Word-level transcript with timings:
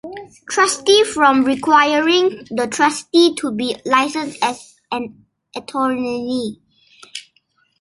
Trustee 0.49 1.03
from 1.03 1.43
requiring 1.45 2.47
the 2.49 2.65
trustee 2.67 3.35
to 3.35 3.51
be 3.51 3.75
licensed 3.85 4.39
as 4.43 4.79
an 4.91 5.25
attorney. 5.55 6.59